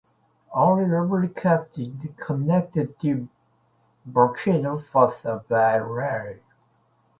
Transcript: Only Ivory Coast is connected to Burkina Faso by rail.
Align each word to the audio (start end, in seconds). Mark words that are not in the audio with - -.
Only 0.51 0.85
Ivory 0.85 1.27
Coast 1.27 1.77
is 1.77 1.93
connected 2.17 2.99
to 3.01 3.29
Burkina 4.09 4.83
Faso 4.83 5.47
by 5.47 5.75
rail. 5.75 6.39